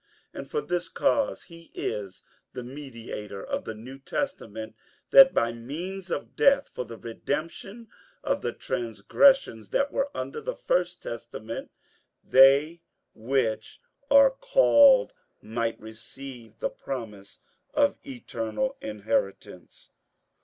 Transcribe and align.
58:009:015 0.33 0.39
And 0.41 0.49
for 0.49 0.61
this 0.61 0.89
cause 0.89 1.43
he 1.43 1.71
is 1.75 2.23
the 2.53 2.63
mediator 2.63 3.43
of 3.45 3.65
the 3.65 3.75
new 3.75 3.99
testament, 3.99 4.75
that 5.11 5.31
by 5.31 5.51
means 5.53 6.09
of 6.09 6.35
death, 6.35 6.69
for 6.73 6.85
the 6.85 6.97
redemption 6.97 7.87
of 8.23 8.41
the 8.41 8.51
transgressions 8.51 9.69
that 9.69 9.91
were 9.91 10.09
under 10.15 10.41
the 10.41 10.55
first 10.55 11.03
testament, 11.03 11.69
they 12.23 12.81
which 13.13 13.79
are 14.09 14.31
called 14.31 15.13
might 15.39 15.79
receive 15.79 16.57
the 16.57 16.69
promise 16.71 17.37
of 17.75 17.95
eternal 18.03 18.75
inheritance. 18.81 19.91